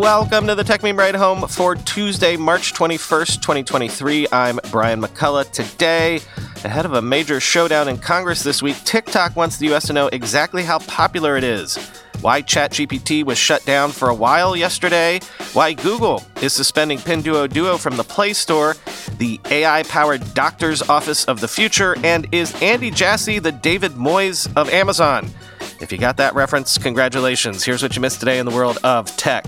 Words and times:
Welcome 0.00 0.48
to 0.48 0.56
the 0.56 0.64
Techmeme 0.64 0.98
Ride 0.98 1.14
Home 1.14 1.46
for 1.46 1.76
Tuesday, 1.76 2.36
March 2.36 2.74
21st, 2.74 3.40
2023. 3.40 4.26
I'm 4.32 4.58
Brian 4.72 5.00
McCullough. 5.00 5.52
Today, 5.52 6.16
ahead 6.64 6.84
of 6.84 6.94
a 6.94 7.00
major 7.00 7.38
showdown 7.38 7.88
in 7.88 7.98
Congress 7.98 8.42
this 8.42 8.60
week, 8.60 8.76
TikTok 8.84 9.36
wants 9.36 9.58
the 9.58 9.66
U.S. 9.66 9.86
to 9.86 9.92
know 9.92 10.08
exactly 10.08 10.64
how 10.64 10.80
popular 10.80 11.36
it 11.36 11.44
is, 11.44 11.76
why 12.22 12.42
ChatGPT 12.42 13.24
was 13.24 13.38
shut 13.38 13.64
down 13.66 13.92
for 13.92 14.08
a 14.08 14.14
while 14.14 14.56
yesterday, 14.56 15.20
why 15.52 15.74
Google 15.74 16.24
is 16.42 16.52
suspending 16.52 16.98
Pinduoduo 16.98 17.78
from 17.78 17.96
the 17.96 18.04
Play 18.04 18.32
Store, 18.32 18.74
the 19.18 19.40
AI 19.48 19.84
powered 19.84 20.34
doctor's 20.34 20.82
office 20.82 21.24
of 21.26 21.40
the 21.40 21.48
future, 21.48 21.96
and 22.02 22.26
is 22.32 22.52
Andy 22.60 22.90
Jassy 22.90 23.38
the 23.38 23.52
David 23.52 23.92
Moyes 23.92 24.52
of 24.56 24.68
Amazon? 24.70 25.30
If 25.80 25.90
you 25.90 25.98
got 25.98 26.16
that 26.18 26.34
reference, 26.34 26.78
congratulations. 26.78 27.64
Here's 27.64 27.82
what 27.82 27.94
you 27.96 28.00
missed 28.00 28.20
today 28.20 28.38
in 28.38 28.46
the 28.46 28.54
world 28.54 28.78
of 28.84 29.14
tech. 29.16 29.44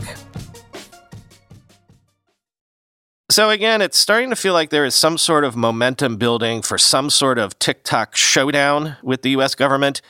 So, 3.30 3.51
again, 3.51 3.82
it's 3.82 3.98
starting 3.98 4.30
to 4.30 4.37
feel 4.37 4.52
like 4.52 4.70
there 4.70 4.84
is 4.84 4.95
some 4.95 5.18
sort 5.18 5.45
of 5.45 5.56
momentum 5.56 6.16
building 6.16 6.62
for 6.62 6.78
some 6.78 7.10
sort 7.10 7.38
of 7.38 7.59
TikTok 7.59 8.16
showdown 8.16 8.96
with 9.02 9.23
the 9.23 9.30
US 9.30 9.54
government. 9.54 10.01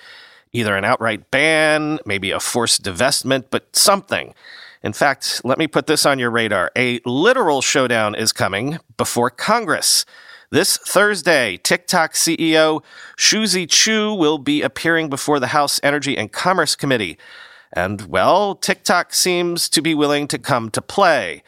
Either 0.53 0.77
an 0.77 0.85
outright 0.85 1.31
ban, 1.31 1.99
maybe 2.07 2.31
a 2.31 2.41
forced 2.41 2.83
divestment, 2.83 3.47
but 3.51 3.75
something. 3.75 4.35
In 4.83 4.93
fact, 4.93 5.41
let 5.45 5.59
me 5.59 5.67
put 5.67 5.87
this 5.87 6.07
on 6.07 6.19
your 6.19 6.31
radar. 6.31 6.71
A 6.77 7.01
literal 7.05 7.63
showdown 7.63 8.15
is 8.15 8.33
coming 8.33 8.79
before 8.97 9.31
Congress. 9.31 10.05
This 10.51 10.77
Thursday, 10.77 11.57
TikTok 11.57 12.13
CEO 12.13 12.85
Shou 13.17 13.47
Zi 13.47 13.67
Chew 13.67 14.15
will 14.15 14.39
be 14.39 14.63
appearing 14.63 15.09
before 15.09 15.41
the 15.41 15.49
House 15.49 15.81
Energy 15.83 16.17
and 16.17 16.31
Commerce 16.31 16.77
Committee. 16.77 17.19
And, 17.73 18.03
well, 18.03 18.55
TikTok 18.55 19.13
seems 19.13 19.69
to 19.69 19.83
be 19.83 19.93
willing 19.93 20.29
to 20.29 20.39
come 20.39 20.71
to 20.71 20.81
play. 20.81 21.43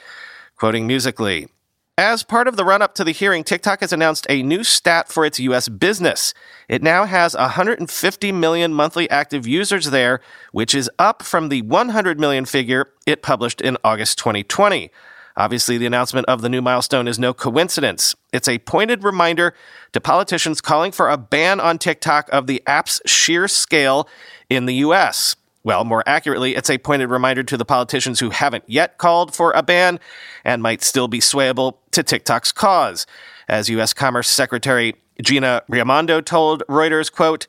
Quoting 0.56 0.88
MusicAlly, 0.88 1.48
as 1.96 2.24
part 2.24 2.48
of 2.48 2.56
the 2.56 2.64
run 2.64 2.82
up 2.82 2.94
to 2.94 3.04
the 3.04 3.12
hearing, 3.12 3.44
TikTok 3.44 3.80
has 3.80 3.92
announced 3.92 4.26
a 4.28 4.42
new 4.42 4.64
stat 4.64 5.08
for 5.08 5.24
its 5.24 5.38
US 5.41 5.69
business. 5.69 6.34
It 6.69 6.82
now 6.82 7.04
has 7.04 7.34
150 7.34 8.32
million 8.32 8.74
monthly 8.74 9.08
active 9.10 9.46
users 9.46 9.91
there, 9.91 10.20
which 10.50 10.74
is 10.74 10.91
up 10.98 11.22
from 11.22 11.48
the 11.48 11.62
100 11.62 12.19
million 12.19 12.44
figure 12.44 12.86
it 13.06 13.22
published 13.22 13.60
in 13.60 13.76
August 13.84 14.19
2020. 14.19 14.91
Obviously, 15.36 15.78
the 15.78 15.86
announcement 15.86 16.26
of 16.28 16.41
the 16.41 16.48
new 16.48 16.62
milestone 16.62 17.06
is 17.06 17.19
no 17.19 17.32
coincidence. 17.32 18.16
It's 18.32 18.48
a 18.48 18.58
pointed 18.58 19.04
reminder 19.04 19.54
to 19.92 20.00
politicians 20.00 20.60
calling 20.60 20.92
for 20.92 21.08
a 21.08 21.16
ban 21.16 21.60
on 21.60 21.78
TikTok 21.78 22.28
of 22.30 22.46
the 22.46 22.62
app's 22.66 23.00
sheer 23.06 23.48
scale 23.48 24.08
in 24.50 24.66
the 24.66 24.74
US. 24.74 25.36
Well, 25.64 25.84
more 25.84 26.02
accurately, 26.06 26.54
it's 26.54 26.70
a 26.70 26.78
pointed 26.78 27.10
reminder 27.10 27.42
to 27.42 27.56
the 27.56 27.64
politicians 27.64 28.20
who 28.20 28.30
haven't 28.30 28.64
yet 28.66 28.98
called 28.98 29.34
for 29.34 29.52
a 29.52 29.62
ban 29.62 29.98
and 30.44 30.62
might 30.62 30.82
still 30.82 31.08
be 31.08 31.20
swayable 31.20 31.76
to 31.92 32.02
TikTok's 32.02 32.52
cause. 32.52 33.06
As 33.48 33.68
U.S. 33.70 33.92
Commerce 33.92 34.28
Secretary 34.28 34.94
Gina 35.22 35.62
Raimondo 35.68 36.20
told 36.20 36.62
Reuters, 36.68 37.10
quote, 37.10 37.46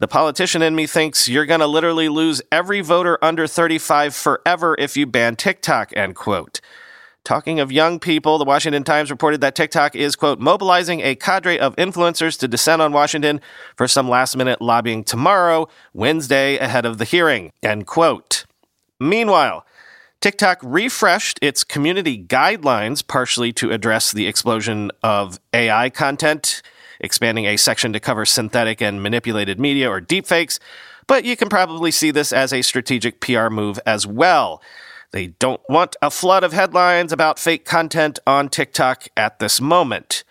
the 0.00 0.08
politician 0.08 0.62
in 0.62 0.74
me 0.74 0.88
thinks 0.88 1.28
you're 1.28 1.46
going 1.46 1.60
to 1.60 1.66
literally 1.68 2.08
lose 2.08 2.42
every 2.50 2.80
voter 2.80 3.18
under 3.22 3.46
35 3.46 4.14
forever 4.14 4.74
if 4.76 4.96
you 4.96 5.06
ban 5.06 5.36
TikTok, 5.36 5.96
end 5.96 6.16
quote. 6.16 6.60
Talking 7.24 7.60
of 7.60 7.70
young 7.70 8.00
people, 8.00 8.36
the 8.36 8.44
Washington 8.44 8.82
Times 8.82 9.08
reported 9.08 9.40
that 9.42 9.54
TikTok 9.54 9.94
is, 9.94 10.16
quote, 10.16 10.40
mobilizing 10.40 11.00
a 11.02 11.14
cadre 11.14 11.56
of 11.56 11.76
influencers 11.76 12.36
to 12.40 12.48
descend 12.48 12.82
on 12.82 12.92
Washington 12.92 13.40
for 13.76 13.86
some 13.86 14.08
last 14.08 14.36
minute 14.36 14.60
lobbying 14.60 15.04
tomorrow, 15.04 15.68
Wednesday, 15.94 16.58
ahead 16.58 16.84
of 16.84 16.98
the 16.98 17.04
hearing, 17.04 17.52
end 17.62 17.86
quote. 17.86 18.44
Meanwhile, 18.98 19.64
TikTok 20.20 20.58
refreshed 20.62 21.38
its 21.40 21.62
community 21.62 22.20
guidelines 22.24 23.06
partially 23.06 23.52
to 23.52 23.70
address 23.70 24.10
the 24.10 24.26
explosion 24.26 24.90
of 25.04 25.38
AI 25.52 25.90
content, 25.90 26.60
expanding 26.98 27.44
a 27.44 27.56
section 27.56 27.92
to 27.92 28.00
cover 28.00 28.24
synthetic 28.24 28.82
and 28.82 29.00
manipulated 29.00 29.60
media 29.60 29.88
or 29.88 30.00
deepfakes. 30.00 30.58
But 31.06 31.24
you 31.24 31.36
can 31.36 31.48
probably 31.48 31.92
see 31.92 32.10
this 32.10 32.32
as 32.32 32.52
a 32.52 32.62
strategic 32.62 33.20
PR 33.20 33.48
move 33.48 33.78
as 33.86 34.08
well. 34.08 34.60
They 35.12 35.26
don't 35.26 35.60
want 35.68 35.94
a 36.00 36.10
flood 36.10 36.42
of 36.42 36.54
headlines 36.54 37.12
about 37.12 37.38
fake 37.38 37.66
content 37.66 38.18
on 38.26 38.48
TikTok 38.48 39.08
at 39.14 39.38
this 39.38 39.60
moment. 39.60 40.24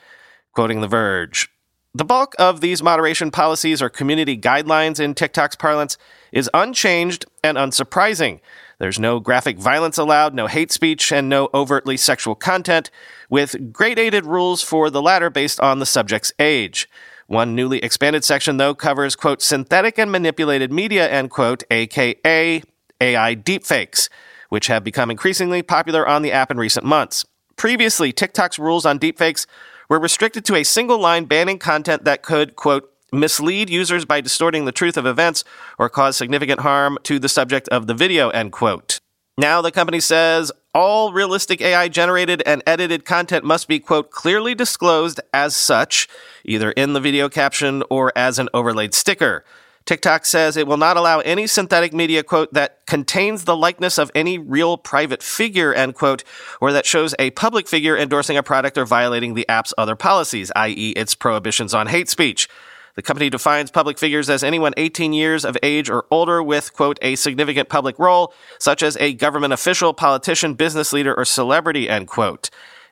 Quoting 0.53 0.81
The 0.81 0.87
Verge 0.87 1.49
The 1.93 2.03
bulk 2.03 2.33
of 2.39 2.61
these 2.61 2.81
moderation 2.81 3.29
policies 3.29 3.79
or 3.79 3.89
community 3.89 4.35
guidelines 4.35 4.99
in 4.99 5.13
TikTok's 5.13 5.55
parlance 5.55 5.99
is 6.31 6.49
unchanged 6.51 7.25
and 7.43 7.59
unsurprising. 7.59 8.39
There's 8.79 8.97
no 8.97 9.19
graphic 9.19 9.59
violence 9.59 9.99
allowed, 9.99 10.33
no 10.33 10.47
hate 10.47 10.71
speech, 10.71 11.11
and 11.11 11.29
no 11.29 11.49
overtly 11.53 11.95
sexual 11.95 12.33
content, 12.33 12.89
with 13.29 13.71
gradated 13.71 14.25
rules 14.25 14.63
for 14.63 14.89
the 14.89 15.03
latter 15.03 15.29
based 15.29 15.59
on 15.59 15.77
the 15.77 15.85
subject's 15.85 16.33
age. 16.39 16.89
One 17.27 17.53
newly 17.53 17.77
expanded 17.83 18.25
section, 18.25 18.57
though, 18.57 18.73
covers, 18.73 19.15
quote, 19.15 19.43
synthetic 19.43 19.99
and 19.99 20.11
manipulated 20.11 20.71
media, 20.71 21.07
end 21.07 21.29
quote, 21.29 21.63
aka 21.69 22.63
AI 22.99 23.35
deepfakes 23.35 24.09
which 24.51 24.67
have 24.67 24.83
become 24.83 25.09
increasingly 25.09 25.63
popular 25.63 26.05
on 26.05 26.23
the 26.23 26.31
app 26.33 26.51
in 26.51 26.57
recent 26.57 26.85
months. 26.85 27.23
Previously, 27.55 28.11
TikTok's 28.11 28.59
rules 28.59 28.85
on 28.85 28.99
deepfakes 28.99 29.45
were 29.87 29.97
restricted 29.97 30.43
to 30.43 30.55
a 30.55 30.63
single 30.63 30.99
line 30.99 31.23
banning 31.23 31.57
content 31.57 32.03
that 32.03 32.21
could, 32.21 32.57
quote, 32.57 32.91
mislead 33.13 33.69
users 33.69 34.03
by 34.03 34.19
distorting 34.19 34.65
the 34.65 34.73
truth 34.73 34.97
of 34.97 35.05
events 35.05 35.45
or 35.79 35.87
cause 35.87 36.17
significant 36.17 36.59
harm 36.59 36.97
to 37.03 37.17
the 37.17 37.29
subject 37.29 37.69
of 37.69 37.87
the 37.87 37.93
video, 37.93 38.29
end 38.29 38.51
quote. 38.51 38.99
Now 39.37 39.61
the 39.61 39.71
company 39.71 40.01
says 40.01 40.51
all 40.73 41.13
realistic 41.13 41.61
AI 41.61 41.87
generated 41.87 42.43
and 42.45 42.61
edited 42.67 43.05
content 43.05 43.45
must 43.45 43.69
be, 43.69 43.79
quote, 43.79 44.11
clearly 44.11 44.53
disclosed 44.53 45.21
as 45.33 45.55
such, 45.55 46.09
either 46.43 46.71
in 46.71 46.91
the 46.91 46.99
video 46.99 47.29
caption 47.29 47.83
or 47.89 48.11
as 48.17 48.37
an 48.37 48.49
overlaid 48.53 48.93
sticker. 48.93 49.45
TikTok 49.85 50.25
says 50.25 50.57
it 50.57 50.67
will 50.67 50.77
not 50.77 50.97
allow 50.97 51.19
any 51.19 51.47
synthetic 51.47 51.93
media, 51.93 52.23
quote, 52.23 52.53
that 52.53 52.85
contains 52.85 53.45
the 53.45 53.57
likeness 53.57 53.97
of 53.97 54.11
any 54.13 54.37
real 54.37 54.77
private 54.77 55.23
figure, 55.23 55.73
end 55.73 55.95
quote, 55.95 56.23
or 56.59 56.71
that 56.71 56.85
shows 56.85 57.15
a 57.17 57.31
public 57.31 57.67
figure 57.67 57.97
endorsing 57.97 58.37
a 58.37 58.43
product 58.43 58.77
or 58.77 58.85
violating 58.85 59.33
the 59.33 59.47
app's 59.49 59.73
other 59.77 59.95
policies, 59.95 60.51
i.e., 60.55 60.91
its 60.91 61.15
prohibitions 61.15 61.73
on 61.73 61.87
hate 61.87 62.09
speech. 62.09 62.47
The 62.95 63.01
company 63.01 63.29
defines 63.29 63.71
public 63.71 63.97
figures 63.97 64.29
as 64.29 64.43
anyone 64.43 64.73
18 64.77 65.13
years 65.13 65.45
of 65.45 65.57
age 65.63 65.89
or 65.89 66.05
older 66.11 66.43
with, 66.43 66.73
quote, 66.73 66.99
a 67.01 67.15
significant 67.15 67.69
public 67.69 67.97
role, 67.97 68.33
such 68.59 68.83
as 68.83 68.97
a 68.97 69.13
government 69.13 69.53
official, 69.53 69.93
politician, 69.93 70.55
business 70.55 70.91
leader, 70.91 71.15
or 71.15 71.25
celebrity, 71.25 71.89
end 71.89 72.07
quote. 72.07 72.49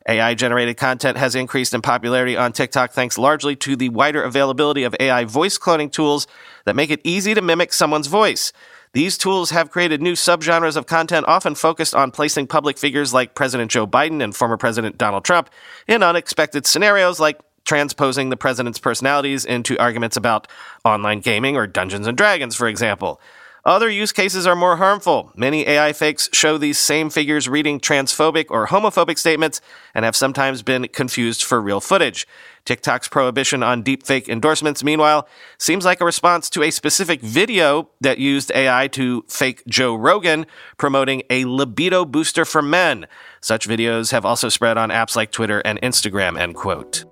AI 0.08 0.34
generated 0.34 0.78
content 0.78 1.18
has 1.18 1.36
increased 1.36 1.74
in 1.74 1.82
popularity 1.82 2.38
on 2.38 2.52
TikTok 2.52 2.92
thanks 2.92 3.18
largely 3.18 3.56
to 3.58 3.76
the 3.76 3.90
wider 3.90 4.24
availability 4.24 4.84
of 4.84 4.96
AI 5.00 5.26
voice 5.26 5.58
cloning 5.58 5.92
tools 5.92 6.28
that 6.66 6.76
make 6.76 6.90
it 6.90 7.02
easy 7.04 7.34
to 7.34 7.42
mimic 7.42 7.74
someone's 7.74 8.08
voice. 8.08 8.54
These 8.94 9.18
tools 9.20 9.52
have 9.52 9.70
created 9.70 10.02
new 10.02 10.14
subgenres 10.14 10.76
of 10.76 10.88
content 10.88 11.28
often 11.28 11.54
focused 11.54 11.94
on 11.94 12.12
placing 12.12 12.48
public 12.48 12.78
figures 12.78 13.14
like 13.14 13.36
President 13.36 13.70
Joe 13.70 13.86
Biden 13.86 14.24
and 14.24 14.36
former 14.36 14.58
President 14.58 14.98
Donald 14.98 15.26
Trump 15.26 15.50
in 15.88 16.02
unexpected 16.02 16.66
scenarios 16.66 17.20
like 17.20 17.40
transposing 17.66 18.30
the 18.30 18.38
president's 18.38 18.80
personalities 18.80 19.46
into 19.46 19.78
arguments 19.78 20.18
about 20.18 20.48
online 20.84 21.20
gaming 21.20 21.56
or 21.56 21.68
Dungeons 21.68 22.08
and 22.08 22.18
Dragons, 22.18 22.56
for 22.56 22.68
example. 22.68 23.22
Other 23.70 23.88
use 23.88 24.12
cases 24.12 24.48
are 24.48 24.56
more 24.56 24.78
harmful. 24.78 25.32
Many 25.36 25.68
AI 25.68 25.94
fakes 25.94 26.28
show 26.34 26.58
these 26.58 26.80
same 26.80 27.12
figures 27.12 27.48
reading 27.48 27.80
transphobic 27.80 28.48
or 28.50 28.66
homophobic 28.66 29.20
statements 29.20 29.62
and 29.94 30.04
have 30.04 30.16
sometimes 30.16 30.64
been 30.64 30.88
confused 30.88 31.44
for 31.44 31.62
real 31.62 31.80
footage. 31.80 32.28
TikTok's 32.66 33.08
prohibition 33.08 33.62
on 33.62 33.84
deepfake 33.84 34.28
endorsements, 34.28 34.84
meanwhile, 34.84 35.28
seems 35.60 35.86
like 35.86 36.02
a 36.02 36.06
response 36.06 36.50
to 36.50 36.64
a 36.64 36.72
specific 36.72 37.22
video 37.22 37.92
that 38.02 38.18
used 38.18 38.52
AI 38.56 38.88
to 38.88 39.24
fake 39.28 39.62
Joe 39.68 39.94
Rogan 39.94 40.48
promoting 40.80 41.22
a 41.30 41.46
libido 41.46 42.06
booster 42.06 42.46
for 42.46 42.64
men. 42.64 43.06
Such 43.40 43.68
videos 43.68 44.12
have 44.12 44.26
also 44.26 44.50
spread 44.50 44.80
on 44.80 44.90
apps 44.90 45.16
like 45.16 45.32
Twitter 45.32 45.60
and 45.60 45.80
Instagram, 45.84 46.40
end 46.40 46.56
quote. 46.56 47.06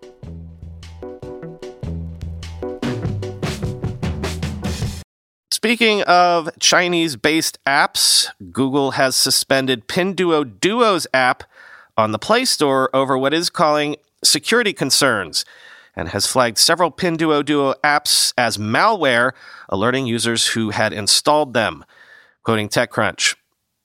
Speaking 5.58 6.04
of 6.04 6.52
Chinese 6.60 7.16
based 7.16 7.58
apps, 7.66 8.28
Google 8.52 8.92
has 8.92 9.16
suspended 9.16 9.88
Pinduoduo's 9.88 11.08
app 11.16 11.46
on 11.98 12.12
the 12.12 12.20
Play 12.20 12.46
Store 12.46 12.96
over 12.96 13.18
what 13.18 13.34
is 13.34 13.50
calling 13.50 13.96
security 14.24 14.72
concerns 14.72 15.46
and 15.96 16.10
has 16.10 16.28
flagged 16.28 16.60
several 16.60 16.92
Pinduoduo 16.92 17.74
apps 17.84 18.36
as 18.38 18.60
malware, 18.60 19.32
alerting 19.68 20.06
users 20.06 20.50
who 20.50 20.70
had 20.70 20.94
installed 20.94 21.56
them. 21.56 21.84
Quoting 22.44 22.70
TechCrunch. 22.70 23.34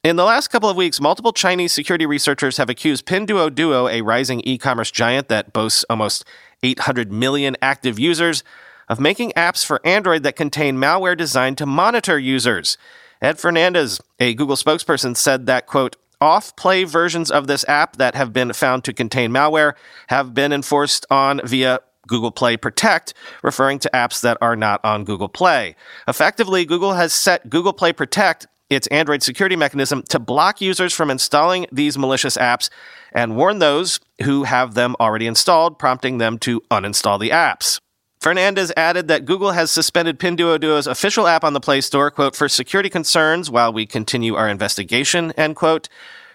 In 0.04 0.16
the 0.16 0.24
last 0.24 0.48
couple 0.48 0.68
of 0.68 0.76
weeks, 0.76 1.00
multiple 1.00 1.32
Chinese 1.32 1.72
security 1.72 2.04
researchers 2.04 2.58
have 2.58 2.68
accused 2.68 3.06
Pinduoduo, 3.06 3.90
a 3.90 4.02
rising 4.02 4.42
e 4.44 4.58
commerce 4.58 4.90
giant 4.90 5.28
that 5.28 5.54
boasts 5.54 5.86
almost 5.88 6.26
800 6.62 7.10
million 7.10 7.56
active 7.62 7.98
users, 7.98 8.44
of 8.88 9.00
making 9.00 9.32
apps 9.32 9.64
for 9.64 9.80
Android 9.84 10.22
that 10.22 10.36
contain 10.36 10.76
malware 10.76 11.16
designed 11.16 11.58
to 11.58 11.66
monitor 11.66 12.18
users. 12.18 12.76
Ed 13.20 13.38
Fernandez, 13.38 14.00
a 14.18 14.34
Google 14.34 14.56
spokesperson, 14.56 15.16
said 15.16 15.46
that, 15.46 15.66
quote, 15.66 15.96
off 16.20 16.54
play 16.54 16.84
versions 16.84 17.30
of 17.30 17.46
this 17.48 17.64
app 17.68 17.96
that 17.96 18.14
have 18.14 18.32
been 18.32 18.52
found 18.52 18.84
to 18.84 18.92
contain 18.92 19.30
malware 19.30 19.74
have 20.08 20.34
been 20.34 20.52
enforced 20.52 21.04
on 21.10 21.40
via 21.44 21.80
Google 22.06 22.30
Play 22.30 22.56
Protect, 22.56 23.14
referring 23.42 23.78
to 23.80 23.90
apps 23.92 24.20
that 24.22 24.38
are 24.40 24.56
not 24.56 24.84
on 24.84 25.04
Google 25.04 25.28
Play. 25.28 25.76
Effectively, 26.08 26.64
Google 26.64 26.94
has 26.94 27.12
set 27.12 27.48
Google 27.50 27.72
Play 27.72 27.92
Protect, 27.92 28.46
its 28.70 28.86
Android 28.88 29.22
security 29.22 29.56
mechanism, 29.56 30.02
to 30.04 30.18
block 30.18 30.60
users 30.60 30.92
from 30.92 31.10
installing 31.10 31.66
these 31.70 31.98
malicious 31.98 32.36
apps 32.36 32.70
and 33.12 33.36
warn 33.36 33.58
those 33.58 34.00
who 34.22 34.44
have 34.44 34.74
them 34.74 34.96
already 34.98 35.26
installed, 35.26 35.78
prompting 35.78 36.18
them 36.18 36.38
to 36.38 36.60
uninstall 36.70 37.20
the 37.20 37.30
apps. 37.30 37.80
Fernandez 38.22 38.72
added 38.76 39.08
that 39.08 39.24
Google 39.24 39.50
has 39.50 39.72
suspended 39.72 40.16
Pinduoduo's 40.16 40.86
official 40.86 41.26
app 41.26 41.42
on 41.42 41.54
the 41.54 41.60
Play 41.60 41.80
Store, 41.80 42.08
quote, 42.08 42.36
for 42.36 42.48
security 42.48 42.88
concerns 42.88 43.50
while 43.50 43.72
we 43.72 43.84
continue 43.84 44.36
our 44.36 44.48
investigation, 44.48 45.32
end 45.32 45.56
quote. 45.56 45.88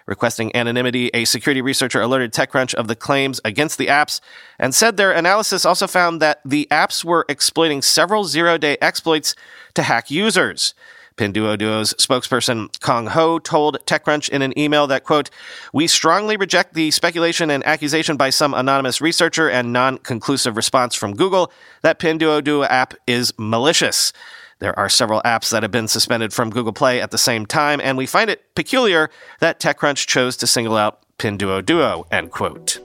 Requesting 0.04 0.54
anonymity, 0.54 1.10
a 1.14 1.24
security 1.24 1.62
researcher 1.62 2.02
alerted 2.02 2.34
TechCrunch 2.34 2.74
of 2.74 2.88
the 2.88 2.94
claims 2.94 3.40
against 3.42 3.78
the 3.78 3.86
apps 3.86 4.20
and 4.58 4.74
said 4.74 4.98
their 4.98 5.12
analysis 5.12 5.64
also 5.64 5.86
found 5.86 6.20
that 6.20 6.42
the 6.44 6.68
apps 6.70 7.04
were 7.04 7.24
exploiting 7.26 7.80
several 7.80 8.24
zero 8.24 8.58
day 8.58 8.76
exploits 8.82 9.34
to 9.72 9.82
hack 9.82 10.10
users. 10.10 10.74
Pinduoduo's 11.18 11.92
spokesperson 11.94 12.80
Kong 12.80 13.08
Ho 13.08 13.38
told 13.38 13.84
TechCrunch 13.84 14.28
in 14.30 14.40
an 14.40 14.58
email 14.58 14.86
that, 14.86 15.04
quote, 15.04 15.28
We 15.72 15.86
strongly 15.86 16.36
reject 16.36 16.74
the 16.74 16.90
speculation 16.90 17.50
and 17.50 17.66
accusation 17.66 18.16
by 18.16 18.30
some 18.30 18.54
anonymous 18.54 19.00
researcher 19.00 19.50
and 19.50 19.72
non 19.72 19.98
conclusive 19.98 20.56
response 20.56 20.94
from 20.94 21.14
Google 21.14 21.52
that 21.82 21.98
Pinduoduo 21.98 22.66
app 22.70 22.94
is 23.06 23.34
malicious. 23.36 24.12
There 24.60 24.76
are 24.78 24.88
several 24.88 25.20
apps 25.22 25.50
that 25.50 25.62
have 25.62 25.70
been 25.70 25.88
suspended 25.88 26.32
from 26.32 26.50
Google 26.50 26.72
Play 26.72 27.00
at 27.00 27.10
the 27.10 27.18
same 27.18 27.46
time, 27.46 27.80
and 27.82 27.98
we 27.98 28.06
find 28.06 28.30
it 28.30 28.54
peculiar 28.54 29.10
that 29.40 29.60
TechCrunch 29.60 30.06
chose 30.06 30.36
to 30.38 30.46
single 30.46 30.76
out 30.76 31.02
Pinduoduo, 31.18 32.06
end 32.10 32.30
quote. 32.30 32.80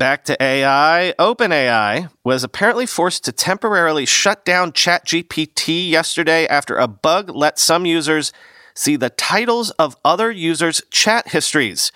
Back 0.00 0.24
to 0.24 0.42
AI. 0.42 1.12
OpenAI 1.18 2.08
was 2.24 2.42
apparently 2.42 2.86
forced 2.86 3.22
to 3.24 3.32
temporarily 3.32 4.06
shut 4.06 4.46
down 4.46 4.72
ChatGPT 4.72 5.90
yesterday 5.90 6.46
after 6.46 6.78
a 6.78 6.88
bug 6.88 7.28
let 7.28 7.58
some 7.58 7.84
users 7.84 8.32
see 8.74 8.96
the 8.96 9.10
titles 9.10 9.72
of 9.72 9.98
other 10.02 10.30
users' 10.30 10.80
chat 10.90 11.28
histories. 11.28 11.92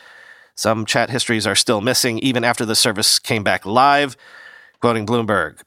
Some 0.54 0.84
chat 0.84 1.08
histories 1.08 1.46
are 1.46 1.54
still 1.54 1.80
missing 1.80 2.18
even 2.18 2.44
after 2.44 2.66
the 2.66 2.74
service 2.74 3.18
came 3.18 3.42
back 3.42 3.64
live, 3.64 4.18
quoting 4.82 5.06
Bloomberg. 5.06 5.62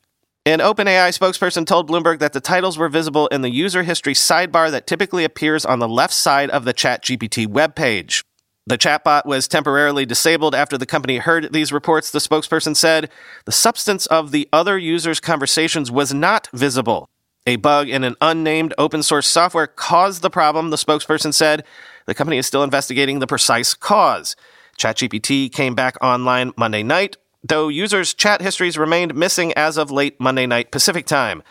An 0.45 0.59
OpenAI 0.59 1.17
spokesperson 1.17 1.65
told 1.65 1.89
Bloomberg 1.89 2.19
that 2.19 2.33
the 2.33 2.39
titles 2.39 2.77
were 2.77 2.87
visible 2.87 3.25
in 3.29 3.41
the 3.41 3.49
user 3.49 3.81
history 3.81 4.13
sidebar 4.13 4.69
that 4.69 4.85
typically 4.85 5.23
appears 5.23 5.65
on 5.65 5.79
the 5.79 5.89
left 5.89 6.13
side 6.13 6.51
of 6.51 6.65
the 6.65 6.73
ChatGPT 6.75 7.47
webpage. 7.47 8.21
The 8.67 8.77
chatbot 8.77 9.25
was 9.25 9.47
temporarily 9.47 10.05
disabled 10.05 10.53
after 10.53 10.77
the 10.77 10.85
company 10.85 11.19
heard 11.19 11.53
these 11.53 11.71
reports, 11.71 12.11
the 12.11 12.19
spokesperson 12.19 12.75
said. 12.75 13.09
The 13.45 13.53
substance 13.53 14.07
of 14.07 14.31
the 14.31 14.49
other 14.51 14.77
users' 14.77 15.21
conversations 15.21 15.89
was 15.89 16.13
not 16.13 16.49
visible. 16.51 17.07
A 17.45 17.55
bug 17.55 17.87
in 17.87 18.03
an 18.03 18.17
unnamed 18.19 18.73
open 18.77 19.03
source 19.03 19.25
software 19.25 19.67
caused 19.67 20.21
the 20.21 20.29
problem, 20.29 20.69
the 20.69 20.75
spokesperson 20.75 21.33
said. 21.33 21.63
The 22.07 22.13
company 22.13 22.37
is 22.37 22.45
still 22.45 22.61
investigating 22.61 23.19
the 23.19 23.25
precise 23.25 23.73
cause. 23.73 24.35
ChatGPT 24.77 25.49
came 25.49 25.73
back 25.73 25.95
online 26.01 26.51
Monday 26.57 26.83
night, 26.83 27.15
though 27.41 27.69
users' 27.69 28.13
chat 28.13 28.41
histories 28.41 28.77
remained 28.77 29.15
missing 29.15 29.53
as 29.53 29.77
of 29.77 29.91
late 29.91 30.19
Monday 30.19 30.45
night 30.45 30.71
Pacific 30.71 31.05
time. 31.05 31.41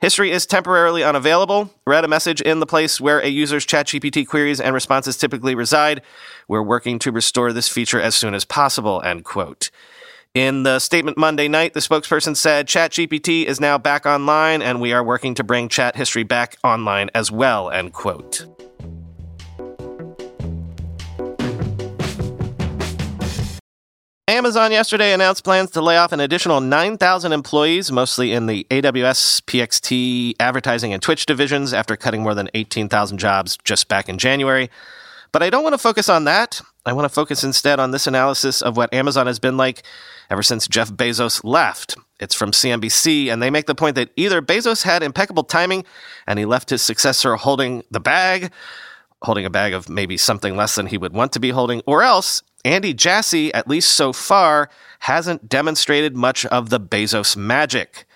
History 0.00 0.30
is 0.30 0.46
temporarily 0.46 1.04
unavailable. 1.04 1.74
Read 1.86 2.06
a 2.06 2.08
message 2.08 2.40
in 2.40 2.58
the 2.58 2.66
place 2.66 3.02
where 3.02 3.20
a 3.20 3.28
user's 3.28 3.66
ChatGPT 3.66 4.26
queries 4.26 4.58
and 4.58 4.72
responses 4.72 5.18
typically 5.18 5.54
reside. 5.54 6.00
We're 6.48 6.62
working 6.62 6.98
to 7.00 7.12
restore 7.12 7.52
this 7.52 7.68
feature 7.68 8.00
as 8.00 8.14
soon 8.14 8.32
as 8.32 8.46
possible, 8.46 9.02
end 9.02 9.26
quote. 9.26 9.70
In 10.32 10.62
the 10.62 10.78
statement 10.78 11.18
Monday 11.18 11.48
night, 11.48 11.74
the 11.74 11.80
spokesperson 11.80 12.34
said 12.34 12.66
ChatGPT 12.66 13.44
is 13.44 13.60
now 13.60 13.76
back 13.76 14.06
online 14.06 14.62
and 14.62 14.80
we 14.80 14.94
are 14.94 15.04
working 15.04 15.34
to 15.34 15.44
bring 15.44 15.68
chat 15.68 15.96
history 15.96 16.22
back 16.22 16.56
online 16.64 17.10
as 17.14 17.30
well, 17.30 17.68
end 17.68 17.92
quote. 17.92 18.46
Amazon 24.40 24.72
yesterday 24.72 25.12
announced 25.12 25.44
plans 25.44 25.70
to 25.70 25.82
lay 25.82 25.98
off 25.98 26.12
an 26.12 26.20
additional 26.20 26.62
9,000 26.62 27.30
employees, 27.30 27.92
mostly 27.92 28.32
in 28.32 28.46
the 28.46 28.66
AWS, 28.70 29.42
PXT, 29.42 30.36
advertising, 30.40 30.94
and 30.94 31.02
Twitch 31.02 31.26
divisions, 31.26 31.74
after 31.74 31.94
cutting 31.94 32.22
more 32.22 32.34
than 32.34 32.48
18,000 32.54 33.18
jobs 33.18 33.58
just 33.64 33.86
back 33.88 34.08
in 34.08 34.16
January. 34.16 34.70
But 35.30 35.42
I 35.42 35.50
don't 35.50 35.62
want 35.62 35.74
to 35.74 35.78
focus 35.78 36.08
on 36.08 36.24
that. 36.24 36.62
I 36.86 36.94
want 36.94 37.04
to 37.04 37.10
focus 37.10 37.44
instead 37.44 37.78
on 37.78 37.90
this 37.90 38.06
analysis 38.06 38.62
of 38.62 38.78
what 38.78 38.94
Amazon 38.94 39.26
has 39.26 39.38
been 39.38 39.58
like 39.58 39.82
ever 40.30 40.42
since 40.42 40.66
Jeff 40.66 40.90
Bezos 40.90 41.44
left. 41.44 41.96
It's 42.18 42.34
from 42.34 42.52
CNBC, 42.52 43.30
and 43.30 43.42
they 43.42 43.50
make 43.50 43.66
the 43.66 43.74
point 43.74 43.94
that 43.96 44.08
either 44.16 44.40
Bezos 44.40 44.84
had 44.84 45.02
impeccable 45.02 45.44
timing 45.44 45.84
and 46.26 46.38
he 46.38 46.46
left 46.46 46.70
his 46.70 46.80
successor 46.80 47.36
holding 47.36 47.82
the 47.90 48.00
bag, 48.00 48.50
holding 49.20 49.44
a 49.44 49.50
bag 49.50 49.74
of 49.74 49.90
maybe 49.90 50.16
something 50.16 50.56
less 50.56 50.76
than 50.76 50.86
he 50.86 50.96
would 50.96 51.12
want 51.12 51.32
to 51.32 51.40
be 51.40 51.50
holding, 51.50 51.82
or 51.84 52.02
else 52.02 52.42
Andy 52.64 52.92
Jassy, 52.94 53.52
at 53.54 53.68
least 53.68 53.90
so 53.90 54.12
far, 54.12 54.68
hasn't 55.00 55.48
demonstrated 55.48 56.16
much 56.16 56.44
of 56.46 56.70
the 56.70 56.80
Bezos 56.80 57.36
magic. 57.36 58.06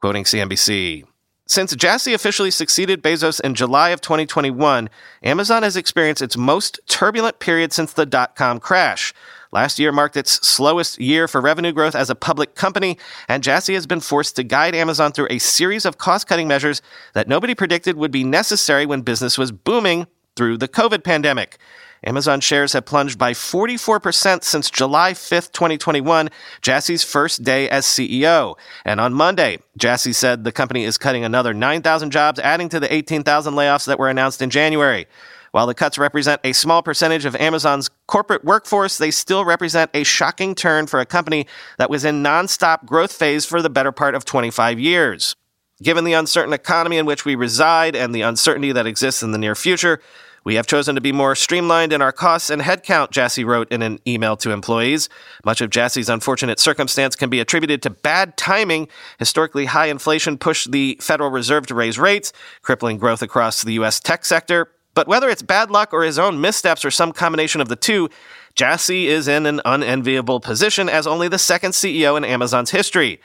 Quoting 0.00 0.24
CNBC, 0.24 1.04
since 1.50 1.74
Jassy 1.74 2.14
officially 2.14 2.52
succeeded 2.52 3.02
Bezos 3.02 3.40
in 3.40 3.56
July 3.56 3.88
of 3.88 4.00
2021, 4.00 4.88
Amazon 5.24 5.64
has 5.64 5.76
experienced 5.76 6.22
its 6.22 6.36
most 6.36 6.78
turbulent 6.86 7.40
period 7.40 7.72
since 7.72 7.92
the 7.92 8.06
dot 8.06 8.36
com 8.36 8.60
crash. 8.60 9.12
Last 9.50 9.80
year 9.80 9.90
marked 9.90 10.16
its 10.16 10.46
slowest 10.46 11.00
year 11.00 11.26
for 11.26 11.40
revenue 11.40 11.72
growth 11.72 11.96
as 11.96 12.08
a 12.08 12.14
public 12.14 12.54
company, 12.54 12.98
and 13.28 13.42
Jassy 13.42 13.74
has 13.74 13.84
been 13.84 13.98
forced 13.98 14.36
to 14.36 14.44
guide 14.44 14.76
Amazon 14.76 15.10
through 15.10 15.26
a 15.28 15.38
series 15.40 15.84
of 15.84 15.98
cost 15.98 16.28
cutting 16.28 16.46
measures 16.46 16.82
that 17.14 17.26
nobody 17.26 17.56
predicted 17.56 17.96
would 17.96 18.12
be 18.12 18.22
necessary 18.22 18.86
when 18.86 19.02
business 19.02 19.36
was 19.36 19.50
booming 19.50 20.06
through 20.36 20.58
the 20.58 20.68
COVID 20.68 21.04
pandemic. 21.04 21.58
Amazon 22.04 22.40
shares 22.40 22.72
have 22.72 22.86
plunged 22.86 23.18
by 23.18 23.32
44% 23.32 24.42
since 24.42 24.70
July 24.70 25.12
5th, 25.12 25.52
2021, 25.52 26.30
Jassy's 26.62 27.04
first 27.04 27.42
day 27.42 27.68
as 27.68 27.84
CEO. 27.84 28.56
And 28.86 29.00
on 29.00 29.12
Monday, 29.12 29.58
Jassy 29.76 30.14
said 30.14 30.44
the 30.44 30.52
company 30.52 30.84
is 30.84 30.96
cutting 30.96 31.24
another 31.24 31.52
9,000 31.52 32.10
jobs, 32.10 32.40
adding 32.40 32.70
to 32.70 32.80
the 32.80 32.92
18,000 32.92 33.54
layoffs 33.54 33.86
that 33.86 33.98
were 33.98 34.08
announced 34.08 34.40
in 34.40 34.48
January. 34.48 35.06
While 35.52 35.66
the 35.66 35.74
cuts 35.74 35.98
represent 35.98 36.40
a 36.44 36.52
small 36.52 36.82
percentage 36.82 37.24
of 37.24 37.34
Amazon's 37.36 37.90
corporate 38.06 38.44
workforce, 38.44 38.98
they 38.98 39.10
still 39.10 39.44
represent 39.44 39.90
a 39.92 40.04
shocking 40.04 40.54
turn 40.54 40.86
for 40.86 41.00
a 41.00 41.06
company 41.06 41.46
that 41.76 41.90
was 41.90 42.04
in 42.04 42.22
nonstop 42.22 42.86
growth 42.86 43.12
phase 43.12 43.44
for 43.44 43.60
the 43.60 43.70
better 43.70 43.92
part 43.92 44.14
of 44.14 44.24
25 44.24 44.78
years. 44.78 45.34
Given 45.82 46.04
the 46.04 46.12
uncertain 46.12 46.52
economy 46.52 46.98
in 46.98 47.06
which 47.06 47.24
we 47.24 47.34
reside 47.34 47.96
and 47.96 48.14
the 48.14 48.20
uncertainty 48.22 48.70
that 48.72 48.86
exists 48.86 49.22
in 49.22 49.32
the 49.32 49.38
near 49.38 49.54
future, 49.54 50.00
we 50.44 50.54
have 50.54 50.66
chosen 50.66 50.94
to 50.94 51.00
be 51.00 51.12
more 51.12 51.34
streamlined 51.34 51.92
in 51.92 52.00
our 52.00 52.12
costs 52.12 52.50
and 52.50 52.62
headcount, 52.62 53.10
Jassy 53.10 53.44
wrote 53.44 53.70
in 53.70 53.82
an 53.82 53.98
email 54.06 54.36
to 54.38 54.50
employees. 54.50 55.08
Much 55.44 55.60
of 55.60 55.70
Jassy's 55.70 56.08
unfortunate 56.08 56.58
circumstance 56.58 57.14
can 57.14 57.28
be 57.28 57.40
attributed 57.40 57.82
to 57.82 57.90
bad 57.90 58.36
timing. 58.36 58.88
Historically 59.18 59.66
high 59.66 59.86
inflation 59.86 60.38
pushed 60.38 60.72
the 60.72 60.96
Federal 61.00 61.30
Reserve 61.30 61.66
to 61.66 61.74
raise 61.74 61.98
rates, 61.98 62.32
crippling 62.62 62.96
growth 62.98 63.22
across 63.22 63.62
the 63.62 63.74
U.S. 63.74 64.00
tech 64.00 64.24
sector. 64.24 64.70
But 64.94 65.06
whether 65.06 65.28
it's 65.28 65.42
bad 65.42 65.70
luck 65.70 65.92
or 65.92 66.02
his 66.02 66.18
own 66.18 66.40
missteps 66.40 66.84
or 66.84 66.90
some 66.90 67.12
combination 67.12 67.60
of 67.60 67.68
the 67.68 67.76
two, 67.76 68.08
Jassy 68.54 69.06
is 69.06 69.28
in 69.28 69.46
an 69.46 69.60
unenviable 69.64 70.40
position 70.40 70.88
as 70.88 71.06
only 71.06 71.28
the 71.28 71.38
second 71.38 71.72
CEO 71.72 72.16
in 72.16 72.24
Amazon's 72.24 72.70
history. 72.70 73.20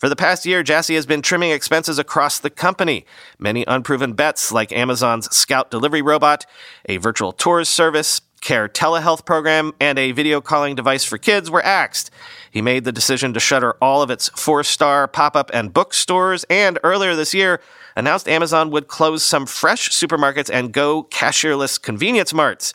For 0.00 0.08
the 0.08 0.16
past 0.16 0.46
year, 0.46 0.62
Jassy 0.62 0.94
has 0.94 1.04
been 1.04 1.20
trimming 1.20 1.50
expenses 1.50 1.98
across 1.98 2.38
the 2.38 2.48
company. 2.48 3.04
Many 3.38 3.66
unproven 3.68 4.14
bets, 4.14 4.50
like 4.50 4.72
Amazon's 4.72 5.28
Scout 5.36 5.70
delivery 5.70 6.00
robot, 6.00 6.46
a 6.88 6.96
virtual 6.96 7.32
tours 7.32 7.68
service, 7.68 8.22
care 8.40 8.66
telehealth 8.66 9.26
program, 9.26 9.74
and 9.78 9.98
a 9.98 10.12
video 10.12 10.40
calling 10.40 10.74
device 10.74 11.04
for 11.04 11.18
kids, 11.18 11.50
were 11.50 11.62
axed. 11.62 12.10
He 12.50 12.62
made 12.62 12.84
the 12.84 12.92
decision 12.92 13.34
to 13.34 13.40
shutter 13.40 13.74
all 13.82 14.00
of 14.00 14.08
its 14.08 14.30
four 14.30 14.64
star 14.64 15.06
pop 15.06 15.36
up 15.36 15.50
and 15.52 15.70
bookstores, 15.70 16.44
and 16.48 16.78
earlier 16.82 17.14
this 17.14 17.34
year, 17.34 17.60
announced 17.94 18.26
Amazon 18.26 18.70
would 18.70 18.88
close 18.88 19.22
some 19.22 19.44
fresh 19.44 19.90
supermarkets 19.90 20.48
and 20.50 20.72
go 20.72 21.04
cashierless 21.10 21.78
convenience 21.78 22.32
marts. 22.32 22.72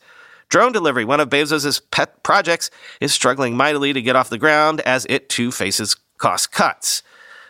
Drone 0.49 0.71
delivery, 0.71 1.05
one 1.05 1.19
of 1.19 1.29
Bezos' 1.29 1.81
pet 1.89 2.21
projects, 2.21 2.69
is 3.01 3.11
struggling 3.11 3.57
mightily 3.57 3.93
to 3.93 4.01
get 4.03 4.15
off 4.15 4.29
the 4.29 4.37
ground 4.37 4.79
as 4.81 5.07
it 5.09 5.27
too 5.27 5.51
faces 5.51 5.95
cost 6.19 6.51
cuts. 6.51 7.01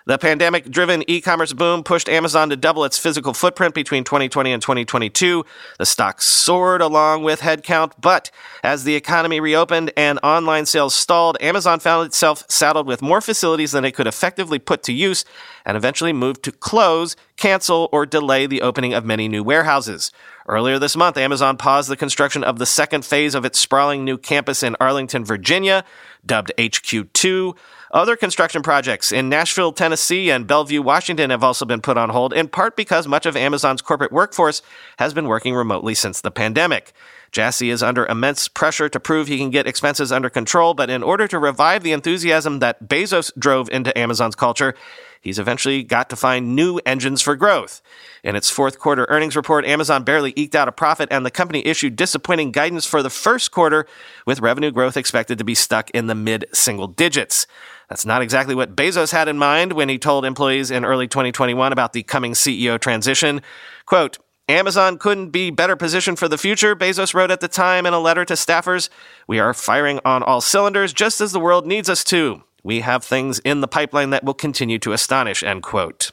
The 0.08 0.20
pandemic 0.20 0.70
driven 0.70 1.04
e 1.10 1.20
commerce 1.20 1.52
boom 1.52 1.84
pushed 1.84 2.08
Amazon 2.08 2.52
to 2.52 2.56
double 2.56 2.86
its 2.86 3.00
physical 3.00 3.34
footprint 3.34 3.74
between 3.74 4.04
2020 4.04 4.52
and 4.52 4.62
2022. 4.62 5.44
The 5.80 5.86
stock 5.88 6.22
soared 6.22 6.82
along 6.82 7.24
with 7.24 7.42
headcount, 7.42 7.94
but 8.00 8.30
as 8.64 8.84
the 8.84 8.94
economy 8.94 9.40
reopened 9.40 9.92
and 9.98 10.20
online 10.22 10.68
sales 10.68 10.94
stalled, 10.94 11.38
Amazon 11.42 11.80
found 11.80 12.06
itself 12.06 12.44
saddled 12.48 12.86
with 12.86 13.02
more 13.02 13.20
facilities 13.20 13.72
than 13.72 13.84
it 13.84 13.96
could 13.96 14.06
effectively 14.06 14.60
put 14.60 14.84
to 14.84 14.94
use 14.94 15.26
and 15.66 15.76
eventually 15.76 16.14
moved 16.14 16.44
to 16.44 16.52
close, 16.52 17.16
cancel, 17.36 17.90
or 17.92 18.06
delay 18.06 18.46
the 18.46 18.62
opening 18.62 18.94
of 18.94 19.06
many 19.06 19.28
new 19.28 19.44
warehouses. 19.44 20.12
Earlier 20.48 20.78
this 20.78 20.96
month, 20.96 21.18
Amazon 21.18 21.58
paused 21.58 21.90
the 21.90 21.98
construction 21.98 22.44
of 22.44 22.60
the 22.60 22.68
second 22.68 23.04
phase 23.04 23.34
of 23.34 23.44
its 23.44 23.58
sprawling 23.58 24.06
new 24.06 24.20
campus 24.20 24.62
in 24.62 24.76
Arlington, 24.80 25.26
Virginia, 25.26 25.84
dubbed 26.24 26.52
HQ2. 26.60 27.56
Other 27.96 28.18
construction 28.18 28.62
projects 28.62 29.14
in 29.14 29.30
Nashville, 29.30 29.72
Tennessee, 29.72 30.30
and 30.30 30.46
Bellevue, 30.46 30.82
Washington 30.82 31.30
have 31.30 31.46
also 31.46 31.64
been 31.64 31.80
put 31.80 31.98
on 31.98 32.10
hold, 32.10 32.34
in 32.34 32.50
part 32.50 32.76
because 32.76 33.08
much 33.08 33.26
of 33.26 33.38
Amazon's 33.38 33.82
corporate 33.82 34.12
workforce 34.12 34.62
has 35.00 35.14
been 35.14 35.30
working 35.30 35.56
remotely 35.56 35.96
since 35.96 36.20
the 36.20 36.30
pandemic. 36.30 36.92
Jassy 37.32 37.70
is 37.70 37.82
under 37.82 38.06
immense 38.08 38.50
pressure 38.50 38.90
to 38.90 39.00
prove 39.00 39.30
he 39.30 39.38
can 39.38 39.50
get 39.50 39.66
expenses 39.66 40.12
under 40.12 40.30
control, 40.30 40.74
but 40.74 40.90
in 40.90 41.04
order 41.04 41.26
to 41.26 41.40
revive 41.40 41.84
the 41.84 41.94
enthusiasm 41.94 42.60
that 42.60 42.86
Bezos 42.86 43.32
drove 43.40 43.70
into 43.70 43.98
Amazon's 43.98 44.36
culture, 44.36 44.76
he's 45.22 45.40
eventually 45.40 45.82
got 45.82 46.10
to 46.10 46.18
find 46.18 46.54
new 46.54 46.82
engines 46.86 47.22
for 47.22 47.38
growth. 47.38 47.82
In 48.26 48.36
its 48.36 48.50
fourth 48.50 48.78
quarter 48.78 49.06
earnings 49.08 49.38
report, 49.38 49.66
Amazon 49.66 50.04
barely 50.04 50.34
eked 50.36 50.56
out 50.56 50.68
a 50.68 50.74
profit, 50.74 51.08
and 51.12 51.26
the 51.26 51.32
company 51.32 51.66
issued 51.66 51.96
disappointing 51.96 52.52
guidance 52.52 52.86
for 52.86 53.02
the 53.02 53.10
first 53.10 53.52
quarter, 53.52 53.88
with 54.26 54.42
revenue 54.42 54.72
growth 54.72 54.98
expected 54.98 55.38
to 55.38 55.46
be 55.46 55.56
stuck 55.56 55.90
in 55.92 56.08
the 56.08 56.16
mid 56.16 56.46
single 56.52 56.88
digits. 56.88 57.48
That's 57.90 58.06
not 58.06 58.22
exactly 58.22 58.56
what 58.56 58.76
Bezos 58.76 59.12
had 59.12 59.28
in 59.28 59.38
mind 59.38 59.74
when 59.74 59.90
he 59.90 59.98
told 59.98 60.26
employees 60.26 60.72
in 60.72 60.86
early 60.86 61.08
2021 61.08 61.72
about 61.72 61.94
the 61.94 62.04
coming 62.04 62.34
CEO 62.34 62.80
transition. 62.80 63.42
Quote, 63.86 64.18
Amazon 64.48 64.98
couldn't 64.98 65.30
be 65.30 65.50
better 65.50 65.76
positioned 65.76 66.20
for 66.20 66.28
the 66.28 66.38
future, 66.38 66.76
Bezos 66.76 67.16
wrote 67.16 67.32
at 67.32 67.40
the 67.40 67.48
time 67.48 67.86
in 67.86 67.94
a 67.94 68.00
letter 68.00 68.24
to 68.26 68.34
staffers. 68.34 68.90
We 69.28 69.40
are 69.40 69.54
firing 69.56 70.00
on 70.06 70.22
all 70.22 70.40
cylinders 70.40 70.94
just 70.94 71.20
as 71.20 71.32
the 71.32 71.40
world 71.40 71.66
needs 71.66 71.90
us 71.90 72.04
to. 72.06 72.44
We 72.64 72.82
have 72.82 73.04
things 73.04 73.40
in 73.40 73.62
the 73.62 73.68
pipeline 73.68 74.12
that 74.12 74.24
will 74.24 74.36
continue 74.36 74.78
to 74.80 74.94
astonish, 74.94 75.44
end 75.44 75.64
quote. 75.64 76.12